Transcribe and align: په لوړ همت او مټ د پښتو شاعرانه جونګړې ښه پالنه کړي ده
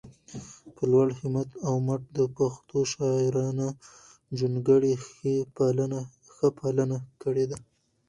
په 0.75 0.81
لوړ 0.91 1.07
همت 1.19 1.49
او 1.67 1.73
مټ 1.87 2.01
د 2.17 2.19
پښتو 2.37 2.77
شاعرانه 2.93 3.67
جونګړې 4.37 4.93
ښه 5.05 5.33
پالنه 6.59 6.99
کړي 7.21 7.45
ده 7.51 7.57